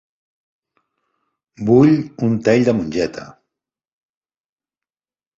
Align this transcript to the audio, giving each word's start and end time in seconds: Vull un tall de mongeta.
Vull 1.67 1.91
un 2.27 2.33
tall 2.47 2.65
de 2.69 2.73
mongeta. 2.77 3.27